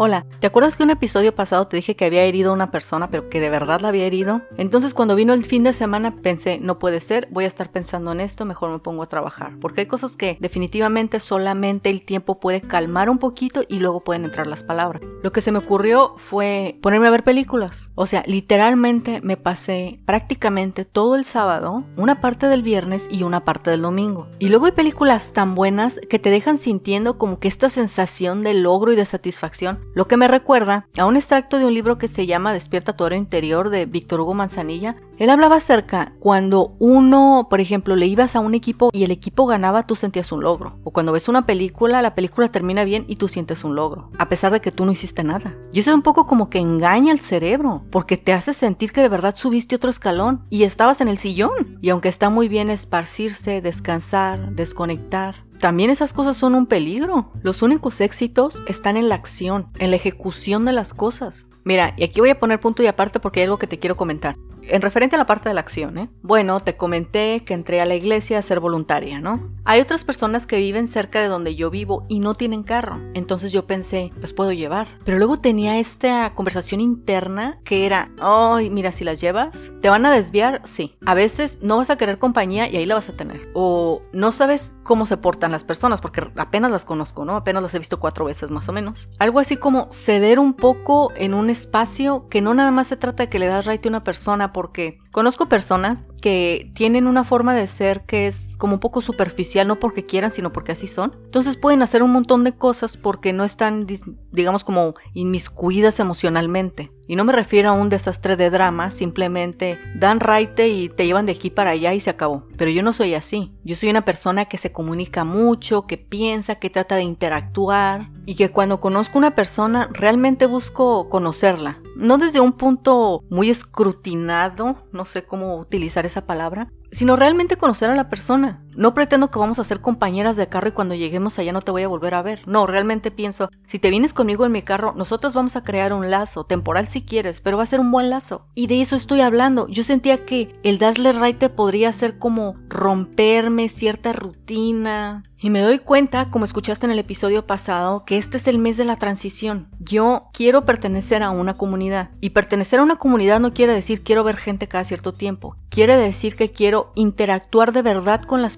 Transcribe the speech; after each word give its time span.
Hola, 0.00 0.26
¿te 0.38 0.46
acuerdas 0.46 0.76
que 0.76 0.84
un 0.84 0.90
episodio 0.90 1.34
pasado 1.34 1.66
te 1.66 1.76
dije 1.76 1.96
que 1.96 2.04
había 2.04 2.22
herido 2.22 2.52
a 2.52 2.54
una 2.54 2.70
persona, 2.70 3.10
pero 3.10 3.28
que 3.28 3.40
de 3.40 3.50
verdad 3.50 3.80
la 3.80 3.88
había 3.88 4.06
herido? 4.06 4.42
Entonces 4.56 4.94
cuando 4.94 5.16
vino 5.16 5.32
el 5.32 5.44
fin 5.44 5.64
de 5.64 5.72
semana 5.72 6.14
pensé, 6.22 6.60
no 6.60 6.78
puede 6.78 7.00
ser, 7.00 7.26
voy 7.32 7.42
a 7.42 7.48
estar 7.48 7.72
pensando 7.72 8.12
en 8.12 8.20
esto, 8.20 8.44
mejor 8.44 8.70
me 8.70 8.78
pongo 8.78 9.02
a 9.02 9.08
trabajar. 9.08 9.58
Porque 9.60 9.80
hay 9.80 9.86
cosas 9.86 10.16
que 10.16 10.38
definitivamente 10.38 11.18
solamente 11.18 11.90
el 11.90 12.04
tiempo 12.04 12.38
puede 12.38 12.60
calmar 12.60 13.10
un 13.10 13.18
poquito 13.18 13.64
y 13.68 13.80
luego 13.80 14.04
pueden 14.04 14.24
entrar 14.24 14.46
las 14.46 14.62
palabras. 14.62 15.02
Lo 15.24 15.32
que 15.32 15.42
se 15.42 15.50
me 15.50 15.58
ocurrió 15.58 16.14
fue 16.16 16.78
ponerme 16.80 17.08
a 17.08 17.10
ver 17.10 17.24
películas. 17.24 17.90
O 17.96 18.06
sea, 18.06 18.22
literalmente 18.24 19.20
me 19.22 19.36
pasé 19.36 19.98
prácticamente 20.06 20.84
todo 20.84 21.16
el 21.16 21.24
sábado, 21.24 21.82
una 21.96 22.20
parte 22.20 22.46
del 22.46 22.62
viernes 22.62 23.08
y 23.10 23.24
una 23.24 23.44
parte 23.44 23.72
del 23.72 23.82
domingo. 23.82 24.28
Y 24.38 24.48
luego 24.48 24.66
hay 24.66 24.72
películas 24.72 25.32
tan 25.32 25.56
buenas 25.56 25.98
que 26.08 26.20
te 26.20 26.30
dejan 26.30 26.56
sintiendo 26.56 27.18
como 27.18 27.40
que 27.40 27.48
esta 27.48 27.68
sensación 27.68 28.44
de 28.44 28.54
logro 28.54 28.92
y 28.92 28.96
de 28.96 29.04
satisfacción 29.04 29.87
lo 29.94 30.06
que 30.06 30.16
me 30.16 30.28
recuerda 30.28 30.86
a 30.96 31.06
un 31.06 31.16
extracto 31.16 31.58
de 31.58 31.66
un 31.66 31.74
libro 31.74 31.98
que 31.98 32.08
se 32.08 32.26
llama 32.26 32.52
Despierta 32.52 32.92
tu 32.94 33.08
interior 33.14 33.70
de 33.70 33.86
Víctor 33.86 34.20
Hugo 34.20 34.34
Manzanilla. 34.34 34.96
Él 35.18 35.30
hablaba 35.30 35.56
acerca 35.56 36.12
cuando 36.20 36.76
uno, 36.78 37.48
por 37.50 37.60
ejemplo, 37.60 37.96
le 37.96 38.06
ibas 38.06 38.36
a 38.36 38.40
un 38.40 38.54
equipo 38.54 38.90
y 38.92 39.04
el 39.04 39.10
equipo 39.10 39.46
ganaba, 39.46 39.86
tú 39.86 39.96
sentías 39.96 40.30
un 40.30 40.42
logro. 40.42 40.78
O 40.84 40.92
cuando 40.92 41.12
ves 41.12 41.28
una 41.28 41.46
película, 41.46 42.02
la 42.02 42.14
película 42.14 42.50
termina 42.50 42.84
bien 42.84 43.04
y 43.08 43.16
tú 43.16 43.28
sientes 43.28 43.64
un 43.64 43.74
logro, 43.74 44.10
a 44.18 44.28
pesar 44.28 44.52
de 44.52 44.60
que 44.60 44.70
tú 44.70 44.84
no 44.84 44.92
hiciste 44.92 45.24
nada. 45.24 45.56
Y 45.72 45.80
eso 45.80 45.90
es 45.90 45.96
un 45.96 46.02
poco 46.02 46.26
como 46.26 46.50
que 46.50 46.58
engaña 46.58 47.12
al 47.12 47.20
cerebro, 47.20 47.82
porque 47.90 48.16
te 48.16 48.32
hace 48.32 48.54
sentir 48.54 48.92
que 48.92 49.00
de 49.00 49.08
verdad 49.08 49.34
subiste 49.36 49.76
otro 49.76 49.90
escalón 49.90 50.44
y 50.50 50.64
estabas 50.64 51.00
en 51.00 51.08
el 51.08 51.18
sillón. 51.18 51.78
Y 51.80 51.88
aunque 51.90 52.08
está 52.08 52.30
muy 52.30 52.48
bien 52.48 52.70
esparcirse, 52.70 53.60
descansar, 53.60 54.52
desconectar, 54.52 55.47
también 55.58 55.90
esas 55.90 56.12
cosas 56.12 56.36
son 56.36 56.54
un 56.54 56.66
peligro. 56.66 57.32
Los 57.42 57.62
únicos 57.62 58.00
éxitos 58.00 58.62
están 58.66 58.96
en 58.96 59.08
la 59.08 59.16
acción, 59.16 59.68
en 59.78 59.90
la 59.90 59.96
ejecución 59.96 60.64
de 60.64 60.72
las 60.72 60.94
cosas. 60.94 61.46
Mira, 61.64 61.94
y 61.96 62.04
aquí 62.04 62.20
voy 62.20 62.30
a 62.30 62.38
poner 62.38 62.60
punto 62.60 62.82
y 62.82 62.86
aparte 62.86 63.20
porque 63.20 63.40
hay 63.40 63.44
algo 63.44 63.58
que 63.58 63.66
te 63.66 63.78
quiero 63.78 63.96
comentar 63.96 64.36
en 64.68 64.82
referente 64.82 65.16
a 65.16 65.18
la 65.18 65.26
parte 65.26 65.48
de 65.48 65.54
la 65.54 65.60
acción, 65.60 65.98
¿eh? 65.98 66.08
Bueno, 66.22 66.60
te 66.60 66.76
comenté 66.76 67.44
que 67.44 67.54
entré 67.54 67.80
a 67.80 67.86
la 67.86 67.94
iglesia 67.94 68.38
a 68.38 68.42
ser 68.42 68.60
voluntaria, 68.60 69.20
¿no? 69.20 69.50
Hay 69.64 69.80
otras 69.80 70.04
personas 70.04 70.46
que 70.46 70.58
viven 70.58 70.88
cerca 70.88 71.20
de 71.20 71.28
donde 71.28 71.54
yo 71.54 71.70
vivo 71.70 72.06
y 72.08 72.20
no 72.20 72.34
tienen 72.34 72.62
carro. 72.62 73.00
Entonces 73.14 73.52
yo 73.52 73.66
pensé, 73.66 74.12
los 74.20 74.32
puedo 74.32 74.52
llevar. 74.52 74.88
Pero 75.04 75.18
luego 75.18 75.38
tenía 75.38 75.78
esta 75.78 76.32
conversación 76.34 76.80
interna 76.80 77.58
que 77.64 77.86
era, 77.86 78.10
ay, 78.20 78.70
mira, 78.70 78.92
si 78.92 79.04
las 79.04 79.20
llevas, 79.20 79.50
¿te 79.80 79.90
van 79.90 80.06
a 80.06 80.12
desviar? 80.12 80.62
Sí. 80.64 80.96
A 81.04 81.14
veces 81.14 81.58
no 81.60 81.76
vas 81.76 81.90
a 81.90 81.96
querer 81.96 82.18
compañía 82.18 82.68
y 82.68 82.76
ahí 82.76 82.86
la 82.86 82.94
vas 82.94 83.08
a 83.08 83.16
tener. 83.16 83.50
O 83.54 84.02
no 84.12 84.32
sabes 84.32 84.76
cómo 84.84 85.06
se 85.06 85.16
portan 85.16 85.52
las 85.52 85.64
personas 85.64 86.00
porque 86.00 86.26
apenas 86.36 86.70
las 86.70 86.84
conozco, 86.84 87.24
¿no? 87.24 87.36
Apenas 87.36 87.62
las 87.62 87.74
he 87.74 87.78
visto 87.78 88.00
cuatro 88.00 88.24
veces 88.24 88.50
más 88.50 88.68
o 88.68 88.72
menos. 88.72 89.08
Algo 89.18 89.38
así 89.40 89.56
como 89.56 89.88
ceder 89.92 90.38
un 90.38 90.54
poco 90.54 91.12
en 91.16 91.34
un 91.34 91.50
espacio 91.50 92.26
que 92.28 92.40
no 92.40 92.54
nada 92.54 92.70
más 92.70 92.88
se 92.88 92.96
trata 92.96 93.24
de 93.24 93.28
que 93.28 93.38
le 93.38 93.46
das 93.46 93.66
right 93.66 93.84
a 93.84 93.88
una 93.88 94.04
persona 94.04 94.52
porque 94.58 94.98
conozco 95.12 95.48
personas 95.48 96.08
que 96.20 96.72
tienen 96.74 97.06
una 97.06 97.22
forma 97.22 97.54
de 97.54 97.68
ser 97.68 98.04
que 98.06 98.26
es 98.26 98.56
como 98.56 98.74
un 98.74 98.80
poco 98.80 99.00
superficial, 99.02 99.68
no 99.68 99.78
porque 99.78 100.04
quieran, 100.04 100.32
sino 100.32 100.52
porque 100.52 100.72
así 100.72 100.88
son. 100.88 101.16
Entonces 101.26 101.56
pueden 101.56 101.80
hacer 101.80 102.02
un 102.02 102.10
montón 102.10 102.42
de 102.42 102.56
cosas 102.56 102.96
porque 102.96 103.32
no 103.32 103.44
están, 103.44 103.86
digamos, 104.32 104.64
como 104.64 104.96
inmiscuidas 105.14 106.00
emocionalmente. 106.00 106.90
Y 107.06 107.14
no 107.14 107.24
me 107.24 107.32
refiero 107.32 107.70
a 107.70 107.72
un 107.72 107.88
desastre 107.88 108.36
de 108.36 108.50
drama, 108.50 108.90
simplemente 108.90 109.78
dan 109.94 110.18
raite 110.18 110.68
y 110.70 110.88
te 110.88 111.06
llevan 111.06 111.24
de 111.24 111.32
aquí 111.32 111.50
para 111.50 111.70
allá 111.70 111.94
y 111.94 112.00
se 112.00 112.10
acabó. 112.10 112.48
Pero 112.56 112.72
yo 112.72 112.82
no 112.82 112.92
soy 112.92 113.14
así. 113.14 113.52
Yo 113.62 113.76
soy 113.76 113.90
una 113.90 114.04
persona 114.04 114.46
que 114.46 114.58
se 114.58 114.72
comunica 114.72 115.22
mucho, 115.22 115.86
que 115.86 115.98
piensa, 115.98 116.56
que 116.56 116.68
trata 116.68 116.96
de 116.96 117.02
interactuar 117.02 118.10
y 118.26 118.34
que 118.34 118.50
cuando 118.50 118.80
conozco 118.80 119.18
una 119.18 119.36
persona 119.36 119.88
realmente 119.92 120.46
busco 120.46 121.08
conocerla. 121.08 121.80
No 121.98 122.16
desde 122.16 122.38
un 122.38 122.52
punto 122.52 123.24
muy 123.28 123.50
escrutinado, 123.50 124.86
no 124.92 125.04
sé 125.04 125.24
cómo 125.24 125.56
utilizar 125.56 126.06
esa 126.06 126.26
palabra, 126.26 126.70
sino 126.92 127.16
realmente 127.16 127.56
conocer 127.56 127.90
a 127.90 127.96
la 127.96 128.08
persona. 128.08 128.62
No 128.78 128.94
pretendo 128.94 129.28
que 129.28 129.40
vamos 129.40 129.58
a 129.58 129.64
ser 129.64 129.80
compañeras 129.80 130.36
de 130.36 130.46
carro 130.46 130.68
y 130.68 130.70
cuando 130.70 130.94
lleguemos 130.94 131.36
allá 131.36 131.52
no 131.52 131.62
te 131.62 131.72
voy 131.72 131.82
a 131.82 131.88
volver 131.88 132.14
a 132.14 132.22
ver. 132.22 132.46
No, 132.46 132.64
realmente 132.64 133.10
pienso, 133.10 133.50
si 133.66 133.80
te 133.80 133.90
vienes 133.90 134.12
conmigo 134.12 134.46
en 134.46 134.52
mi 134.52 134.62
carro, 134.62 134.94
nosotros 134.96 135.34
vamos 135.34 135.56
a 135.56 135.64
crear 135.64 135.92
un 135.92 136.12
lazo, 136.12 136.44
temporal 136.44 136.86
si 136.86 137.02
quieres, 137.02 137.40
pero 137.40 137.56
va 137.56 137.64
a 137.64 137.66
ser 137.66 137.80
un 137.80 137.90
buen 137.90 138.08
lazo. 138.08 138.46
Y 138.54 138.68
de 138.68 138.80
eso 138.80 138.94
estoy 138.94 139.20
hablando. 139.20 139.66
Yo 139.66 139.82
sentía 139.82 140.24
que 140.24 140.54
el 140.62 140.78
darle 140.78 141.12
right 141.12 141.42
podría 141.48 141.92
ser 141.92 142.18
como 142.18 142.54
romperme 142.68 143.68
cierta 143.68 144.12
rutina, 144.12 145.24
y 145.40 145.50
me 145.50 145.60
doy 145.60 145.78
cuenta, 145.78 146.30
como 146.30 146.44
escuchaste 146.44 146.84
en 146.86 146.90
el 146.90 146.98
episodio 146.98 147.46
pasado, 147.46 148.04
que 148.04 148.18
este 148.18 148.38
es 148.38 148.48
el 148.48 148.58
mes 148.58 148.76
de 148.76 148.84
la 148.84 148.96
transición. 148.96 149.68
Yo 149.78 150.30
quiero 150.32 150.64
pertenecer 150.64 151.22
a 151.22 151.30
una 151.30 151.54
comunidad. 151.54 152.10
Y 152.20 152.30
pertenecer 152.30 152.80
a 152.80 152.82
una 152.82 152.96
comunidad 152.96 153.38
no 153.38 153.54
quiere 153.54 153.72
decir 153.72 154.02
quiero 154.02 154.24
ver 154.24 154.36
gente 154.36 154.66
cada 154.66 154.82
cierto 154.82 155.12
tiempo. 155.12 155.56
Quiere 155.68 155.96
decir 155.96 156.34
que 156.34 156.50
quiero 156.50 156.90
interactuar 156.96 157.72
de 157.72 157.82
verdad 157.82 158.22
con 158.22 158.42
las 158.42 158.56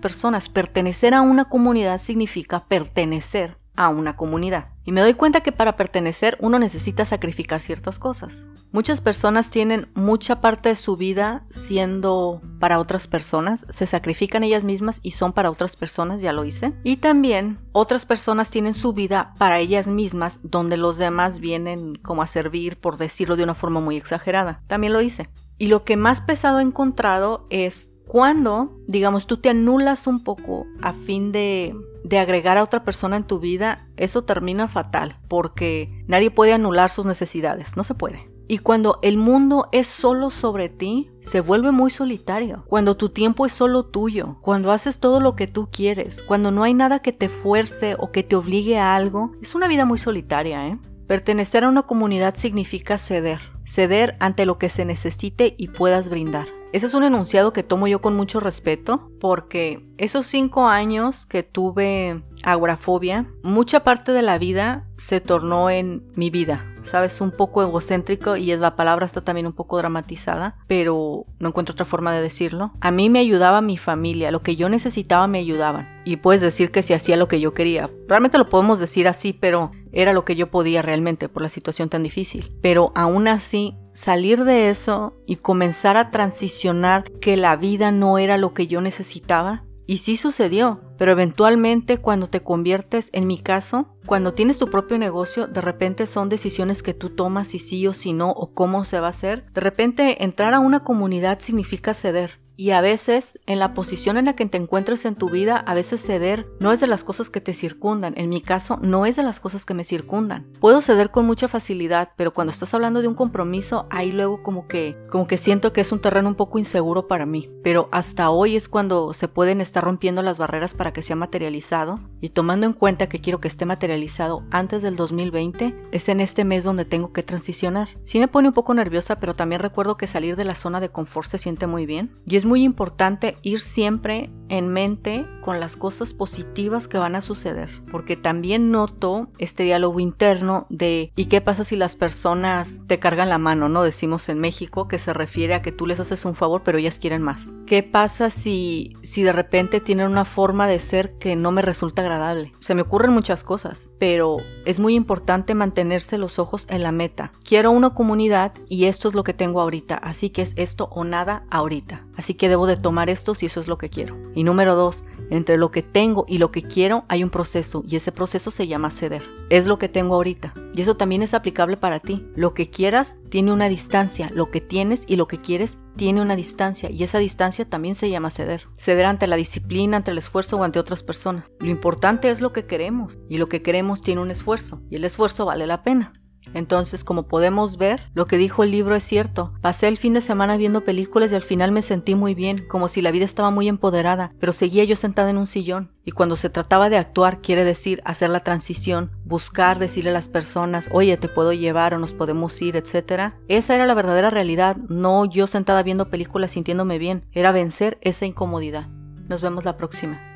Pertenecer 0.53 1.15
a 1.15 1.21
una 1.21 1.47
comunidad 1.47 1.98
significa 1.98 2.65
pertenecer 2.66 3.56
a 3.76 3.88
una 3.88 4.16
comunidad. 4.16 4.69
Y 4.84 4.93
me 4.93 5.00
doy 5.00 5.15
cuenta 5.15 5.41
que 5.41 5.53
para 5.53 5.76
pertenecer 5.76 6.37
uno 6.41 6.59
necesita 6.59 7.04
sacrificar 7.06 7.60
ciertas 7.60 7.98
cosas. 7.98 8.48
Muchas 8.72 9.00
personas 9.00 9.50
tienen 9.50 9.88
mucha 9.94 10.41
parte 10.41 10.69
de 10.69 10.76
su 10.76 10.97
vida 10.97 11.44
siendo 11.50 12.43
para 12.59 12.78
otras 12.78 13.06
personas, 13.06 13.65
se 13.71 13.87
sacrifican 13.87 14.44
ellas 14.44 14.65
mismas 14.65 15.00
y 15.03 15.12
son 15.12 15.32
para 15.32 15.50
otras 15.50 15.76
personas, 15.76 16.21
ya 16.21 16.32
lo 16.32 16.44
hice. 16.44 16.75
Y 16.84 16.97
también 16.97 17.59
otras 17.72 18.04
personas 18.04 18.50
tienen 18.50 18.75
su 18.75 18.92
vida 18.92 19.34
para 19.38 19.60
ellas 19.60 19.87
mismas, 19.87 20.41
donde 20.42 20.77
los 20.77 20.98
demás 20.98 21.41
vienen 21.41 21.94
como 21.97 22.22
a 22.22 22.27
servir, 22.27 22.78
por 22.78 22.98
decirlo 22.98 23.37
de 23.37 23.44
una 23.44 23.54
forma 23.54 23.81
muy 23.81 23.97
exagerada. 23.97 24.62
También 24.66 24.92
lo 24.92 25.00
hice. 25.00 25.31
Y 25.56 25.66
lo 25.66 25.84
que 25.84 25.97
más 25.97 26.21
pesado 26.21 26.59
he 26.59 26.62
encontrado 26.62 27.47
es 27.50 27.90
cuando, 28.10 28.76
digamos, 28.88 29.26
tú 29.26 29.37
te 29.37 29.50
anulas 29.50 30.06
un 30.06 30.25
poco 30.25 30.66
a 30.82 30.93
fin 30.93 31.31
de 31.31 31.75
de 32.04 32.19
agregar 32.19 32.56
a 32.59 32.62
otra 32.62 32.82
persona 32.82 33.16
en 33.16 33.25
tu 33.25 33.38
vida, 33.38 33.87
eso 33.97 34.22
termina 34.22 34.69
fatal, 34.69 35.19
porque 35.28 36.03
nadie 36.06 36.31
puede 36.31 36.53
anular 36.53 36.91
sus 36.91 37.06
necesidades, 37.06 37.76
no 37.76 37.84
se 37.84 37.94
puede. 37.94 38.31
Y 38.48 38.59
cuando 38.59 38.98
el 39.03 39.16
mundo 39.16 39.69
es 39.71 39.87
solo 39.87 40.31
sobre 40.31 40.69
ti, 40.69 41.09
se 41.21 41.41
vuelve 41.41 41.71
muy 41.71 41.93
solitario. 41.93 42.65
Cuando 42.66 42.97
tu 42.97 43.10
tiempo 43.10 43.47
es 43.47 43.53
solo 43.53 43.84
tuyo, 43.84 44.38
cuando 44.41 44.72
haces 44.72 44.98
todo 44.98 45.21
lo 45.21 45.37
que 45.37 45.47
tú 45.47 45.69
quieres, 45.71 46.21
cuando 46.22 46.50
no 46.50 46.65
hay 46.65 46.75
nada 46.75 46.98
que 46.98 47.12
te 47.12 47.28
fuerce 47.28 47.94
o 47.97 48.10
que 48.10 48.25
te 48.25 48.34
obligue 48.34 48.77
a 48.77 48.97
algo, 48.97 49.32
es 49.41 49.54
una 49.54 49.69
vida 49.69 49.84
muy 49.84 49.98
solitaria, 49.98 50.66
¿eh? 50.66 50.78
Pertenecer 51.06 51.62
a 51.62 51.69
una 51.69 51.82
comunidad 51.82 52.34
significa 52.34 52.98
ceder, 52.98 53.41
ceder 53.65 54.16
ante 54.19 54.47
lo 54.47 54.59
que 54.59 54.69
se 54.69 54.84
necesite 54.84 55.54
y 55.56 55.69
puedas 55.69 56.09
brindar. 56.09 56.59
Ese 56.73 56.87
es 56.87 56.95
un 56.95 57.03
enunciado 57.03 57.53
que 57.53 57.65
tomo 57.65 57.89
yo 57.89 58.01
con 58.01 58.15
mucho 58.15 58.39
respeto 58.39 59.11
porque 59.21 59.85
esos 59.99 60.27
cinco 60.27 60.69
años 60.69 61.27
que 61.27 61.43
tuve 61.43 62.23
agorafobia, 62.45 63.27
mucha 63.43 63.81
parte 63.81 64.13
de 64.13 64.23
la 64.23 64.39
vida 64.39 64.87
se 64.97 65.21
tornó 65.21 65.69
en 65.69 66.05
mi 66.15 66.31
vida. 66.31 66.65
Sabes, 66.83 67.21
un 67.21 67.33
poco 67.33 67.63
egocéntrico 67.63 68.37
y 68.37 68.55
la 68.57 68.77
palabra 68.77 69.05
está 69.05 69.21
también 69.21 69.47
un 69.47 69.53
poco 69.53 69.77
dramatizada, 69.77 70.57
pero 70.67 71.27
no 71.39 71.49
encuentro 71.49 71.73
otra 71.73 71.85
forma 71.85 72.15
de 72.15 72.23
decirlo. 72.23 72.73
A 72.81 72.91
mí 72.91 73.11
me 73.11 73.19
ayudaba 73.19 73.61
mi 73.61 73.77
familia, 73.77 74.31
lo 74.31 74.43
que 74.43 74.57
yo 74.57 74.69
necesitaba 74.69 75.27
me 75.27 75.39
ayudaban. 75.39 75.89
Y 76.05 76.17
puedes 76.17 76.41
decir 76.41 76.71
que 76.71 76.83
si 76.83 76.95
hacía 76.95 77.17
lo 77.17 77.29
que 77.29 77.41
yo 77.41 77.53
quería. 77.53 77.91
Realmente 78.09 78.39
lo 78.39 78.49
podemos 78.49 78.79
decir 78.79 79.09
así, 79.09 79.33
pero 79.33 79.73
era 79.93 80.13
lo 80.13 80.25
que 80.25 80.37
yo 80.37 80.51
podía 80.51 80.83
realmente 80.83 81.29
por 81.29 81.43
la 81.43 81.51
situación 81.51 81.91
tan 81.91 82.03
difícil. 82.03 82.57
Pero 82.63 82.93
aún 82.95 83.29
así 83.29 83.77
salir 84.00 84.44
de 84.44 84.71
eso 84.71 85.12
y 85.27 85.37
comenzar 85.37 85.99
a 85.99 86.11
transicionar 86.11 87.05
que 87.21 87.37
la 87.37 87.56
vida 87.56 87.93
no 87.93 88.16
era 88.16 88.38
lo 88.38 88.55
que 88.55 88.66
yo 88.66 88.81
necesitaba. 88.81 89.65
Y 89.87 89.98
sí 89.98 90.16
sucedió, 90.16 90.80
pero 90.97 91.13
eventualmente 91.13 91.98
cuando 91.98 92.28
te 92.28 92.41
conviertes, 92.41 93.10
en 93.13 93.27
mi 93.27 93.39
caso, 93.39 93.95
cuando 94.07 94.33
tienes 94.33 94.59
tu 94.59 94.71
propio 94.71 94.97
negocio, 94.97 95.48
de 95.48 95.60
repente 95.60 96.07
son 96.07 96.30
decisiones 96.30 96.83
que 96.83 96.95
tú 96.95 97.10
tomas 97.10 97.48
si 97.48 97.59
sí 97.59 97.86
o 97.86 97.92
si 97.92 98.15
no 98.15 98.30
o 98.30 98.54
cómo 98.54 98.84
se 98.84 99.01
va 99.01 99.09
a 99.09 99.10
hacer. 99.10 99.45
De 99.53 99.60
repente 99.60 100.25
entrar 100.25 100.54
a 100.54 100.60
una 100.60 100.80
comunidad 100.80 101.41
significa 101.41 101.92
ceder. 101.92 102.40
Y 102.60 102.72
a 102.72 102.83
veces, 102.83 103.39
en 103.47 103.59
la 103.59 103.72
posición 103.72 104.18
en 104.18 104.27
la 104.27 104.34
que 104.34 104.45
te 104.45 104.59
encuentres 104.59 105.07
en 105.07 105.15
tu 105.15 105.30
vida, 105.30 105.57
a 105.57 105.72
veces 105.72 106.03
ceder 106.03 106.47
no 106.60 106.72
es 106.74 106.80
de 106.80 106.86
las 106.86 107.04
cosas 107.04 107.30
que 107.30 107.41
te 107.41 107.54
circundan. 107.54 108.12
En 108.18 108.28
mi 108.28 108.42
caso, 108.42 108.78
no 108.83 109.07
es 109.07 109.16
de 109.16 109.22
las 109.22 109.41
cosas 109.41 109.65
que 109.65 109.72
me 109.72 109.83
circundan. 109.83 110.47
Puedo 110.60 110.83
ceder 110.83 111.10
con 111.10 111.24
mucha 111.24 111.48
facilidad, 111.48 112.10
pero 112.18 112.34
cuando 112.34 112.53
estás 112.53 112.74
hablando 112.74 113.01
de 113.01 113.09
un 113.09 113.15
compromiso, 113.15 113.86
ahí 113.89 114.12
luego 114.12 114.42
como 114.42 114.68
que, 114.68 114.95
como 115.09 115.27
que 115.27 115.39
siento 115.39 115.72
que 115.72 115.80
es 115.80 115.91
un 115.91 116.03
terreno 116.03 116.28
un 116.28 116.34
poco 116.34 116.59
inseguro 116.59 117.09
para 117.09 117.24
mí. 117.24 117.48
Pero 117.65 117.89
hasta 117.92 118.28
hoy 118.28 118.57
es 118.57 118.68
cuando 118.68 119.15
se 119.15 119.27
pueden 119.27 119.63
estar 119.63 119.83
rompiendo 119.83 120.21
las 120.21 120.36
barreras 120.36 120.74
para 120.74 120.92
que 120.92 121.01
sea 121.01 121.16
materializado. 121.16 121.98
Y 122.21 122.28
tomando 122.28 122.66
en 122.66 122.74
cuenta 122.74 123.09
que 123.09 123.22
quiero 123.22 123.41
que 123.41 123.48
esté 123.48 123.65
materializado 123.65 124.45
antes 124.51 124.83
del 124.83 124.97
2020, 124.97 125.74
es 125.92 126.10
en 126.10 126.21
este 126.21 126.45
mes 126.45 126.65
donde 126.65 126.84
tengo 126.84 127.15
que 127.15 127.22
transicionar. 127.22 127.89
Sí 128.03 128.18
me 128.18 128.28
pone 128.28 128.48
un 128.48 128.54
poco 128.54 128.74
nerviosa, 128.74 129.18
pero 129.18 129.33
también 129.33 129.63
recuerdo 129.63 129.97
que 129.97 130.06
salir 130.06 130.36
de 130.36 130.45
la 130.45 130.56
zona 130.56 130.80
de 130.80 130.91
confort 130.91 131.27
se 131.27 131.39
siente 131.39 131.66
muy 131.66 131.86
bien. 131.86 132.15
Y 132.27 132.36
es 132.36 132.50
muy 132.51 132.65
importante 132.65 133.37
ir 133.43 133.61
siempre 133.61 134.29
en 134.49 134.67
mente 134.67 135.25
con 135.41 135.61
las 135.61 135.77
cosas 135.77 136.13
positivas 136.13 136.89
que 136.89 136.99
van 136.99 137.15
a 137.15 137.23
suceder, 137.23 137.71
porque 137.93 138.17
también 138.17 138.73
noto 138.73 139.29
este 139.39 139.63
diálogo 139.63 140.01
interno 140.01 140.67
de 140.69 141.13
¿y 141.15 141.27
qué 141.27 141.41
pasa 141.41 141.63
si 141.63 141.77
las 141.77 141.95
personas 141.95 142.85
te 142.89 142.99
cargan 142.99 143.29
la 143.29 143.39
mano, 143.39 143.69
no 143.69 143.85
decimos 143.85 144.29
en 144.29 144.41
México, 144.41 144.89
que 144.89 144.99
se 144.99 145.13
refiere 145.13 145.55
a 145.55 145.63
que 145.63 145.71
tú 145.71 145.87
les 145.87 146.01
haces 146.01 146.25
un 146.25 146.35
favor, 146.35 146.63
pero 146.65 146.79
ellas 146.79 146.99
quieren 146.99 147.23
más. 147.23 147.47
¿Qué 147.67 147.85
pasa 147.85 148.31
si 148.31 148.97
si 149.03 149.23
de 149.23 149.33
repente 149.33 149.81
tienen 149.81 150.09
una 150.09 150.25
forma 150.25 150.67
de 150.67 150.81
ser 150.81 151.17
que 151.19 151.37
no 151.37 151.53
me 151.53 151.63
resulta 151.63 152.03
agradable? 152.03 152.53
Se 152.59 152.75
me 152.75 152.83
ocurren 152.83 153.13
muchas 153.13 153.45
cosas, 153.45 153.93
pero 154.01 154.39
es 154.67 154.81
muy 154.81 154.97
importante 154.97 155.55
mantenerse 155.55 156.19
los 156.19 156.41
ojos 156.41 156.67
en 156.69 156.83
la 156.83 156.91
meta. 156.91 157.31
Quiero 157.45 157.71
una 157.71 157.91
comunidad 157.91 158.53
y 158.69 158.87
esto 158.87 159.07
es 159.07 159.15
lo 159.15 159.23
que 159.23 159.35
tengo 159.35 159.61
ahorita, 159.61 159.95
así 159.95 160.31
que 160.31 160.43
es 160.43 160.55
esto 160.57 160.89
o 160.91 161.05
nada 161.05 161.45
ahorita. 161.51 162.07
Así 162.21 162.34
que 162.34 162.51
debo 162.51 162.67
de 162.67 162.77
tomar 162.77 163.09
esto 163.09 163.34
si 163.34 163.47
eso 163.47 163.61
es 163.61 163.67
lo 163.67 163.78
que 163.78 163.89
quiero. 163.89 164.15
Y 164.34 164.45
número 164.45 164.75
dos, 164.75 165.05
entre 165.31 165.57
lo 165.57 165.71
que 165.71 165.83
tengo 165.83 166.27
y 166.28 166.37
lo 166.37 166.51
que 166.51 166.63
quiero 166.63 167.07
hay 167.09 167.25
un 167.25 167.31
proceso 167.31 167.83
y 167.89 167.97
ese 167.97 168.13
proceso 168.13 168.51
se 168.51 168.67
llama 168.67 168.91
ceder. 168.91 169.22
Es 169.49 169.67
lo 169.67 169.78
que 169.78 169.89
tengo 169.89 170.17
ahorita. 170.17 170.53
Y 170.75 170.83
eso 170.83 170.99
también 170.99 171.22
es 171.22 171.33
aplicable 171.33 171.78
para 171.78 171.99
ti. 171.99 172.27
Lo 172.37 172.53
que 172.53 172.69
quieras 172.69 173.17
tiene 173.31 173.55
una 173.55 173.71
distancia. 173.71 174.28
Lo 174.34 174.51
que 174.51 174.61
tienes 174.61 175.05
y 175.07 175.17
lo 175.17 175.28
que 175.28 175.41
quieres 175.41 175.78
tiene 175.97 176.21
una 176.21 176.37
distancia. 176.37 176.91
Y 176.91 177.05
esa 177.05 177.17
distancia 177.17 177.65
también 177.65 177.95
se 177.95 178.11
llama 178.11 178.31
ceder. 178.31 178.69
Ceder 178.77 179.07
ante 179.07 179.27
la 179.27 179.37
disciplina, 179.37 179.97
ante 179.97 180.11
el 180.11 180.19
esfuerzo 180.19 180.59
o 180.59 180.63
ante 180.63 180.78
otras 180.78 181.03
personas. 181.03 181.51
Lo 181.59 181.71
importante 181.71 182.31
es 182.31 182.43
lo 182.43 182.53
que 182.53 182.66
queremos. 182.66 183.19
Y 183.31 183.39
lo 183.39 183.49
que 183.49 183.63
queremos 183.63 184.03
tiene 184.03 184.21
un 184.21 184.31
esfuerzo. 184.31 184.83
Y 184.91 184.97
el 184.97 185.05
esfuerzo 185.07 185.47
vale 185.47 185.66
la 185.66 185.83
pena. 185.83 186.13
Entonces, 186.54 187.04
como 187.04 187.25
podemos 187.25 187.77
ver, 187.77 188.03
lo 188.15 188.27
que 188.27 188.39
dijo 188.39 188.63
el 188.63 188.71
libro 188.71 188.95
es 188.95 189.04
cierto. 189.04 189.53
Pasé 189.60 189.89
el 189.89 189.98
fin 189.98 190.15
de 190.15 190.21
semana 190.21 190.57
viendo 190.57 190.84
películas 190.84 191.33
y 191.33 191.34
al 191.34 191.42
final 191.42 191.72
me 191.72 191.83
sentí 191.83 192.15
muy 192.15 192.34
bien, 192.34 192.65
como 192.69 192.89
si 192.89 193.03
la 193.03 193.10
vida 193.10 193.25
estaba 193.25 193.51
muy 193.51 193.69
empoderada, 193.69 194.33
pero 194.41 194.53
seguía 194.53 194.84
yo 194.84 194.97
sentada 194.97 195.31
en 195.31 195.37
un 195.37 195.47
sillón. 195.47 195.92
Y 196.04 196.13
cuando 196.13 196.37
se 196.37 196.51
trataba 196.51 196.91
de 196.91 196.97
actuar, 196.97 197.41
quiere 197.41 197.65
decir 197.65 198.01
hacer 198.04 198.31
la 198.31 198.41
transición, 198.41 199.13
buscar 199.25 199.78
decirle 199.78 200.10
a 200.10 200.15
las 200.15 200.28
personas, 200.28 200.89
oye, 200.92 201.16
te 201.16 201.28
puedo 201.28 201.53
llevar 201.53 201.95
o 201.95 201.98
nos 201.98 202.15
podemos 202.15 202.60
ir, 202.63 202.77
etc. 202.77 203.34
Esa 203.48 203.75
era 203.75 203.87
la 203.87 203.95
verdadera 203.95 204.31
realidad, 204.31 204.77
no 204.89 205.27
yo 205.27 205.47
sentada 205.47 205.83
viendo 205.83 206.10
películas 206.10 206.53
sintiéndome 206.53 206.98
bien, 206.98 207.27
era 207.33 207.53
vencer 207.53 207.98
esa 208.01 208.27
incomodidad. 208.27 208.89
Nos 209.28 209.42
vemos 209.42 209.65
la 209.65 209.77
próxima. 209.77 210.29